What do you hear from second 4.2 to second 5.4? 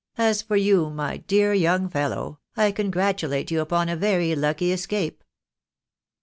lucky escape."